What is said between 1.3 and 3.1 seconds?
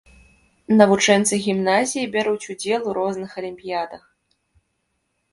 гімназіі бяруць удзел ў